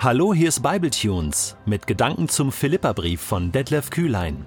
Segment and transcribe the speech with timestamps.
[0.00, 4.46] Hallo, hier ist Bibletunes mit Gedanken zum Philipperbrief von Detlef Kühlein.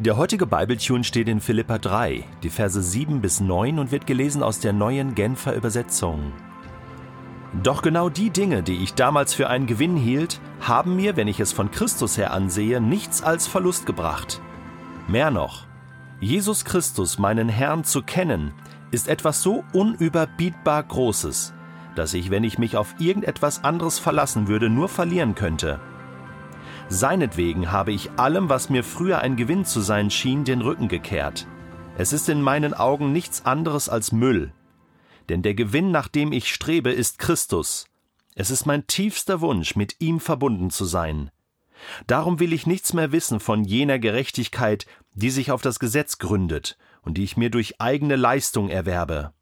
[0.00, 4.42] Der heutige Bibletune steht in Philippa 3, die Verse 7 bis 9 und wird gelesen
[4.42, 6.32] aus der neuen Genfer Übersetzung.
[7.62, 11.38] Doch genau die Dinge, die ich damals für einen Gewinn hielt, haben mir, wenn ich
[11.38, 14.40] es von Christus her ansehe, nichts als Verlust gebracht.
[15.06, 15.66] Mehr noch,
[16.18, 18.54] Jesus Christus, meinen Herrn, zu kennen,
[18.90, 21.52] ist etwas so unüberbietbar Großes,
[21.96, 25.80] dass ich, wenn ich mich auf irgendetwas anderes verlassen würde, nur verlieren könnte.
[26.88, 31.46] Seinetwegen habe ich allem, was mir früher ein Gewinn zu sein schien, den Rücken gekehrt.
[31.98, 34.52] Es ist in meinen Augen nichts anderes als Müll.
[35.28, 37.86] Denn der Gewinn, nach dem ich strebe, ist Christus.
[38.34, 41.30] Es ist mein tiefster Wunsch, mit ihm verbunden zu sein.
[42.06, 46.76] Darum will ich nichts mehr wissen von jener Gerechtigkeit, die sich auf das Gesetz gründet
[47.02, 49.32] und die ich mir durch eigene Leistung erwerbe.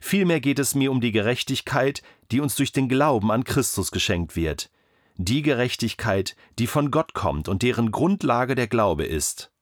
[0.00, 4.36] Vielmehr geht es mir um die Gerechtigkeit, die uns durch den Glauben an Christus geschenkt
[4.36, 4.70] wird,
[5.16, 9.52] die Gerechtigkeit, die von Gott kommt und deren Grundlage der Glaube ist.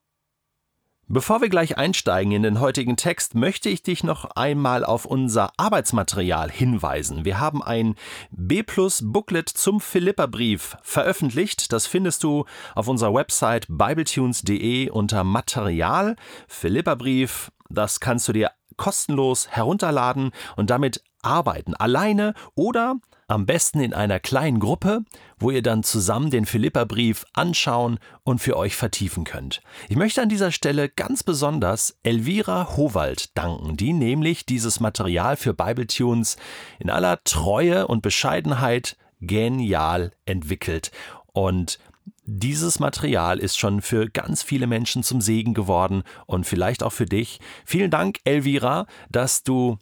[1.13, 5.51] Bevor wir gleich einsteigen in den heutigen Text, möchte ich dich noch einmal auf unser
[5.57, 7.25] Arbeitsmaterial hinweisen.
[7.25, 7.95] Wir haben ein
[8.31, 11.73] B Plus Booklet zum Philipperbrief veröffentlicht.
[11.73, 16.15] Das findest du auf unserer Website bibletunes.de unter Material.
[16.47, 22.95] Philipperbrief, das kannst du dir kostenlos herunterladen und damit arbeiten, alleine oder
[23.27, 25.05] am besten in einer kleinen Gruppe,
[25.39, 29.61] wo ihr dann zusammen den Philipperbrief anschauen und für euch vertiefen könnt.
[29.87, 35.53] Ich möchte an dieser Stelle ganz besonders Elvira Howald danken, die nämlich dieses Material für
[35.53, 36.35] Bibletunes
[36.79, 40.91] in aller Treue und Bescheidenheit genial entwickelt.
[41.31, 41.79] Und
[42.23, 47.05] dieses Material ist schon für ganz viele Menschen zum Segen geworden und vielleicht auch für
[47.05, 47.39] dich.
[47.65, 49.77] Vielen Dank, Elvira, dass du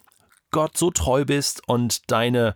[0.50, 2.54] Gott so treu bist und deine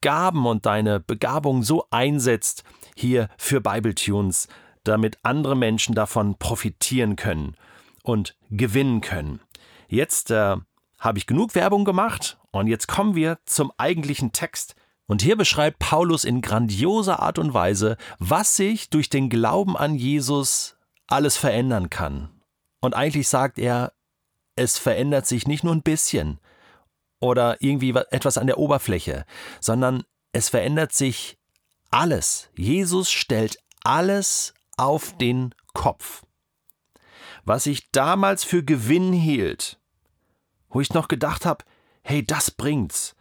[0.00, 2.62] Gaben und deine Begabung so einsetzt
[2.94, 4.48] hier für Bibletunes,
[4.84, 7.56] damit andere Menschen davon profitieren können
[8.02, 9.40] und gewinnen können.
[9.88, 10.56] Jetzt äh,
[10.98, 14.76] habe ich genug Werbung gemacht und jetzt kommen wir zum eigentlichen Text.
[15.06, 19.96] Und hier beschreibt Paulus in grandioser Art und Weise, was sich durch den Glauben an
[19.96, 20.76] Jesus
[21.06, 22.30] alles verändern kann.
[22.80, 23.92] Und eigentlich sagt er,
[24.56, 26.38] es verändert sich nicht nur ein bisschen,
[27.24, 29.24] oder irgendwie etwas an der Oberfläche,
[29.60, 31.38] sondern es verändert sich
[31.90, 32.50] alles.
[32.54, 36.24] Jesus stellt alles auf den Kopf.
[37.44, 39.78] Was ich damals für Gewinn hielt,
[40.68, 41.64] wo ich noch gedacht habe,
[42.02, 43.16] hey, das bringt's,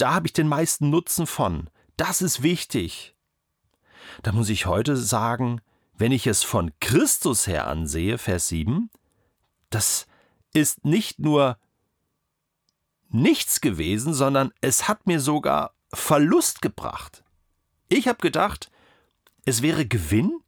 [0.00, 3.14] da habe ich den meisten Nutzen von, das ist wichtig.
[4.22, 5.60] Da muss ich heute sagen,
[5.94, 8.90] wenn ich es von Christus her ansehe, Vers 7,
[9.68, 10.06] das
[10.52, 11.58] ist nicht nur
[13.08, 17.22] nichts gewesen, sondern es hat mir sogar Verlust gebracht.
[17.88, 18.70] Ich habe gedacht,
[19.44, 20.40] es wäre Gewinn,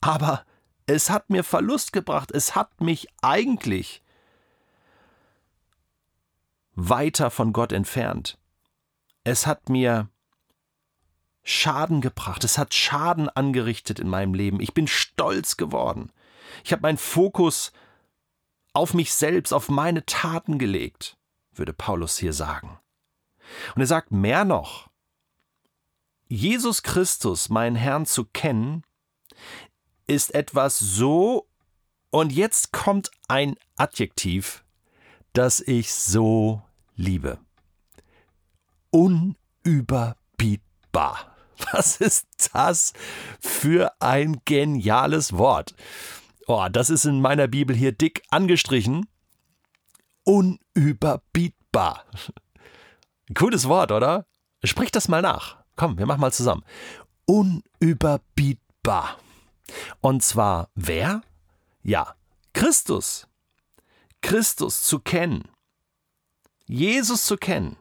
[0.00, 0.44] aber
[0.86, 2.30] es hat mir Verlust gebracht.
[2.32, 4.02] Es hat mich eigentlich
[6.74, 8.38] weiter von Gott entfernt.
[9.24, 10.08] Es hat mir
[11.44, 12.44] Schaden gebracht.
[12.44, 14.60] Es hat Schaden angerichtet in meinem Leben.
[14.60, 16.12] Ich bin stolz geworden.
[16.64, 17.72] Ich habe meinen Fokus
[18.72, 21.16] auf mich selbst, auf meine Taten gelegt
[21.58, 22.78] würde Paulus hier sagen.
[23.74, 24.90] Und er sagt mehr noch,
[26.28, 28.84] Jesus Christus, meinen Herrn zu kennen,
[30.06, 31.48] ist etwas so,
[32.10, 34.64] und jetzt kommt ein Adjektiv,
[35.32, 36.62] das ich so
[36.94, 37.38] liebe.
[38.92, 41.34] Unüberbietbar.
[41.72, 42.92] Was ist das
[43.40, 45.74] für ein geniales Wort?
[46.46, 49.08] Oh, das ist in meiner Bibel hier dick angestrichen
[50.24, 52.04] unüberbietbar.
[53.34, 54.26] Cooles Wort, oder?
[54.64, 55.62] Sprich das mal nach.
[55.76, 56.64] Komm, wir machen mal zusammen.
[57.26, 59.18] Unüberbietbar.
[60.00, 61.22] Und zwar wer?
[61.82, 62.14] Ja,
[62.52, 63.26] Christus.
[64.20, 65.48] Christus zu kennen.
[66.66, 67.76] Jesus zu kennen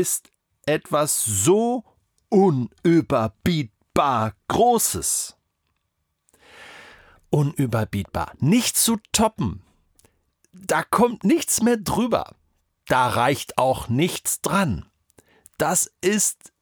[0.00, 0.30] ist
[0.66, 1.84] etwas so
[2.28, 5.36] unüberbietbar Großes.
[7.30, 8.32] Unüberbietbar.
[8.38, 9.62] Nicht zu toppen
[10.52, 12.36] da kommt nichts mehr drüber.
[12.86, 14.86] Da reicht auch nichts dran.
[15.58, 16.52] Das ist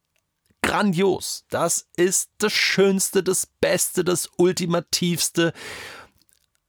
[0.63, 1.45] grandios.
[1.49, 5.53] Das ist das Schönste, das Beste, das Ultimativste.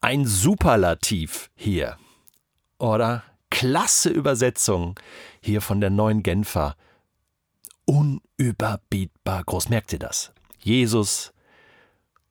[0.02, 1.98] Ein Superlativ hier.
[2.80, 5.00] Oder klasse Übersetzung
[5.39, 6.75] hier von der neuen Genfer.
[7.86, 9.69] Unüberbietbar groß.
[9.69, 10.31] Merkt ihr das?
[10.59, 11.31] Jesus.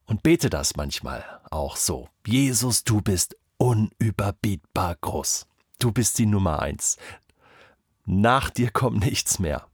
[0.07, 2.09] Und bete das manchmal auch so.
[2.27, 5.47] Jesus, du bist unüberbietbar groß.
[5.79, 6.97] Du bist die Nummer eins.
[8.07, 9.67] Nach dir kommt nichts mehr.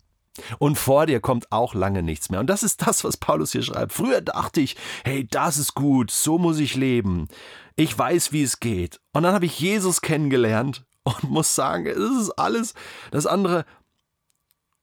[0.59, 2.41] Und vor dir kommt auch lange nichts mehr.
[2.41, 3.93] Und das ist das, was Paulus hier schreibt.
[3.93, 7.29] Früher dachte ich, hey, das ist gut, so muss ich leben.
[7.77, 9.01] Ich weiß, wie es geht.
[9.13, 12.75] Und dann habe ich Jesus kennengelernt und muss sagen, es ist alles,
[13.13, 13.65] das andere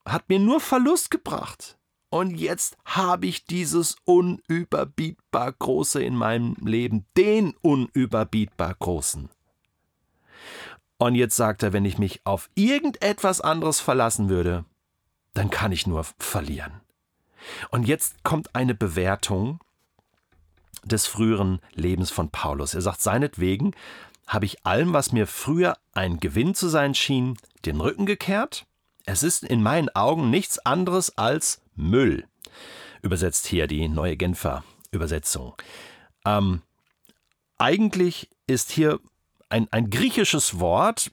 [0.06, 1.78] hat mir nur Verlust gebracht.
[2.10, 9.30] Und jetzt habe ich dieses unüberbietbar Große in meinem Leben, den unüberbietbar Großen.
[10.98, 14.64] Und jetzt sagt er, wenn ich mich auf irgendetwas anderes verlassen würde,
[15.34, 16.81] dann kann ich nur verlieren.
[17.72, 19.60] Und jetzt kommt eine Bewertung
[20.84, 22.75] des früheren Lebens von Paulus.
[22.75, 23.74] Er sagt, seinetwegen
[24.28, 28.66] habe ich allem, was mir früher ein Gewinn zu sein schien, den Rücken gekehrt.
[29.06, 32.25] Es ist in meinen Augen nichts anderes als Müll.
[33.02, 35.56] Übersetzt hier die neue Genfer Übersetzung.
[36.25, 36.62] Ähm,
[37.58, 39.00] eigentlich ist hier
[39.50, 41.12] ein, ein griechisches Wort,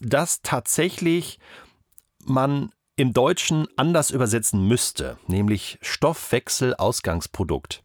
[0.00, 1.38] das tatsächlich
[2.24, 7.82] man im Deutschen anders übersetzen müsste, nämlich Stoffwechselausgangsprodukt.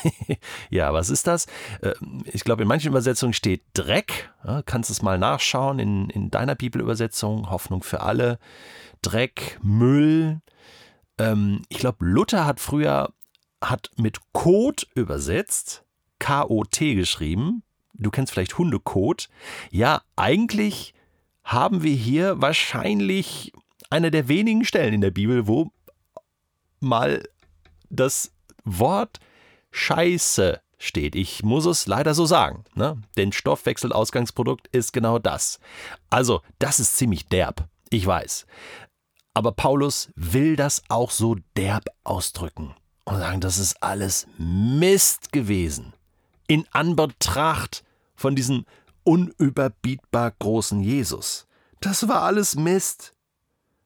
[0.70, 1.46] ja, was ist das?
[1.80, 1.94] Äh,
[2.24, 4.32] ich glaube, in manchen Übersetzungen steht Dreck.
[4.44, 8.38] Ja, kannst es mal nachschauen in, in deiner Bibelübersetzung, Hoffnung für alle.
[9.02, 10.40] Dreck, Müll.
[11.18, 13.12] Ähm, ich glaube, Luther hat früher
[13.62, 15.84] hat mit Kot übersetzt,
[16.18, 17.62] K-O-T geschrieben.
[17.94, 19.28] Du kennst vielleicht Hundekot.
[19.70, 20.94] Ja, eigentlich
[21.44, 23.52] haben wir hier wahrscheinlich
[23.90, 25.70] eine der wenigen Stellen in der Bibel, wo
[26.80, 27.22] mal
[27.90, 28.32] das
[28.64, 29.20] Wort
[29.72, 31.16] Scheiße steht.
[31.16, 32.64] Ich muss es leider so sagen.
[32.74, 33.00] Ne?
[33.16, 35.58] Denn Stoffwechselausgangsprodukt ist genau das.
[36.10, 37.68] Also, das ist ziemlich derb.
[37.90, 38.46] Ich weiß.
[39.34, 42.74] Aber Paulus will das auch so derb ausdrücken
[43.04, 45.94] und sagen, das ist alles Mist gewesen.
[46.46, 47.82] In Anbetracht
[48.14, 48.66] von diesem
[49.04, 51.46] unüberbietbar großen Jesus.
[51.80, 53.14] Das war alles Mist.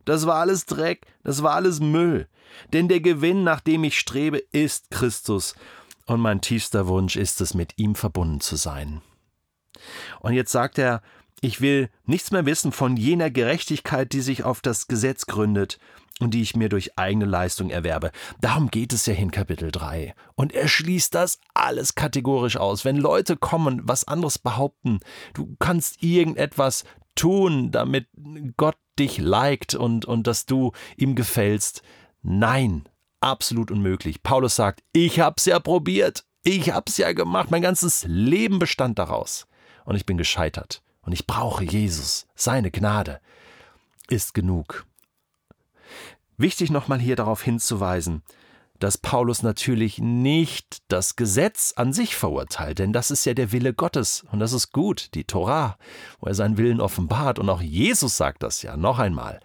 [0.06, 2.29] Das war alles Dreck, das war alles Müll.
[2.73, 5.55] Denn der Gewinn, nach dem ich strebe, ist Christus.
[6.06, 9.03] Und mein tiefster Wunsch ist es, mit ihm verbunden zu sein.
[10.20, 11.03] Und jetzt sagt er,
[11.41, 15.79] ich will nichts mehr wissen von jener Gerechtigkeit, die sich auf das Gesetz gründet
[16.20, 18.11] und die ich mir durch eigene Leistung erwerbe.
[18.41, 20.14] Darum geht es ja in Kapitel 3.
[20.35, 22.85] Und er schließt das alles kategorisch aus.
[22.85, 25.00] Wenn Leute kommen, was anderes behaupten,
[25.35, 26.85] du kannst irgendetwas
[27.17, 28.08] tun, damit
[28.56, 31.82] Gott dich liked und, und dass du ihm gefällst.
[32.22, 32.88] Nein,
[33.20, 34.22] absolut unmöglich.
[34.22, 39.46] Paulus sagt, ich hab's ja probiert, ich hab's ja gemacht, mein ganzes Leben bestand daraus.
[39.84, 40.82] Und ich bin gescheitert.
[41.02, 43.20] Und ich brauche Jesus, seine Gnade
[44.08, 44.84] ist genug.
[46.37, 48.22] Wichtig nochmal hier darauf hinzuweisen,
[48.78, 53.75] dass Paulus natürlich nicht das Gesetz an sich verurteilt, denn das ist ja der Wille
[53.75, 55.76] Gottes und das ist gut, die Torah,
[56.20, 59.40] wo er seinen Willen offenbart und auch Jesus sagt das ja noch einmal.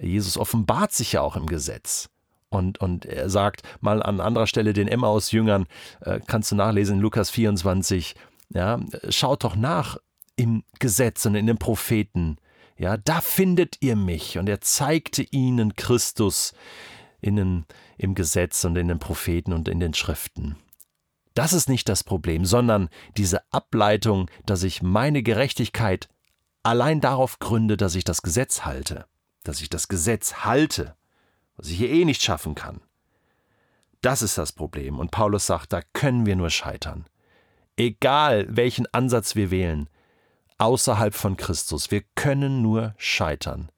[0.00, 2.08] Jesus offenbart sich ja auch im Gesetz.
[2.48, 5.66] Und, und er sagt mal an anderer Stelle den Emmaus-Jüngern,
[6.00, 8.16] äh, kannst du nachlesen in Lukas 24,
[8.52, 9.98] ja, schaut doch nach
[10.34, 12.38] im Gesetz und in den Propheten.
[12.76, 14.38] Ja, da findet ihr mich.
[14.38, 16.54] Und er zeigte ihnen Christus,
[17.20, 17.64] in
[17.98, 20.56] im Gesetz und in den Propheten und in den Schriften.
[21.34, 26.08] Das ist nicht das Problem, sondern diese Ableitung, dass ich meine Gerechtigkeit
[26.62, 29.06] allein darauf gründe, dass ich das Gesetz halte,
[29.44, 30.96] dass ich das Gesetz halte,
[31.56, 32.80] was ich hier eh nicht schaffen kann.
[34.00, 34.98] Das ist das Problem.
[34.98, 37.06] Und Paulus sagt, da können wir nur scheitern.
[37.76, 39.88] Egal welchen Ansatz wir wählen,
[40.58, 43.70] außerhalb von Christus, wir können nur scheitern.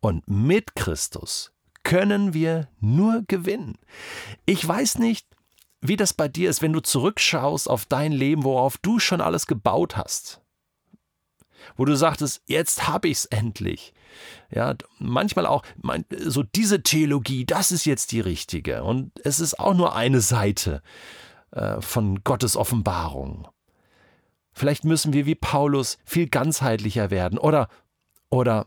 [0.00, 1.52] Und mit Christus
[1.86, 3.78] können wir nur gewinnen.
[4.44, 5.24] Ich weiß nicht,
[5.80, 9.46] wie das bei dir ist, wenn du zurückschaust auf dein Leben, worauf du schon alles
[9.46, 10.40] gebaut hast.
[11.76, 13.94] Wo du sagtest, jetzt habe ich es endlich.
[14.50, 15.62] Ja, manchmal auch
[16.18, 20.82] so diese Theologie, das ist jetzt die richtige und es ist auch nur eine Seite
[21.52, 23.46] äh, von Gottes Offenbarung.
[24.52, 27.68] Vielleicht müssen wir wie Paulus viel ganzheitlicher werden oder
[28.28, 28.66] oder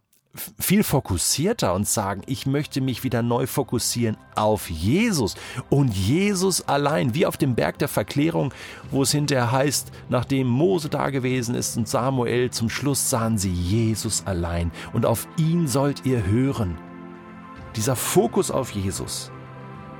[0.60, 5.36] viel fokussierter und sagen, ich möchte mich wieder neu fokussieren auf Jesus
[5.70, 8.54] und Jesus allein, wie auf dem Berg der Verklärung,
[8.92, 13.52] wo es hinterher heißt, nachdem Mose da gewesen ist und Samuel, zum Schluss sahen sie
[13.52, 16.78] Jesus allein und auf ihn sollt ihr hören.
[17.76, 19.32] Dieser Fokus auf Jesus,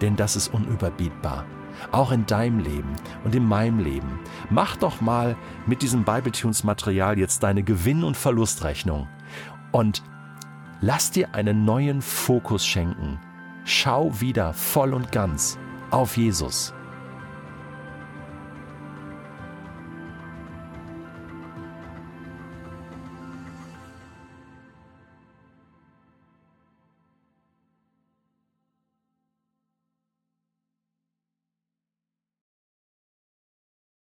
[0.02, 1.46] denn das ist unüberbietbar.
[1.92, 2.94] Auch in deinem Leben
[3.24, 4.20] und in meinem Leben.
[4.50, 9.08] Mach doch mal mit diesem Bibletunes-Material jetzt deine Gewinn- und Verlustrechnung
[9.72, 10.04] und
[10.82, 13.20] Lass dir einen neuen Fokus schenken.
[13.66, 15.60] Schau wieder voll und ganz
[15.92, 16.74] auf Jesus.